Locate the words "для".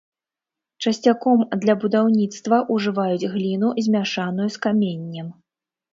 1.65-1.75